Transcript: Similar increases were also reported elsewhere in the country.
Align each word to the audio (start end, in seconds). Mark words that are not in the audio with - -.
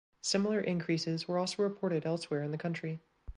Similar 0.23 0.61
increases 0.61 1.27
were 1.27 1.37
also 1.37 1.61
reported 1.61 2.07
elsewhere 2.07 2.41
in 2.41 2.49
the 2.49 2.57
country. 2.57 3.01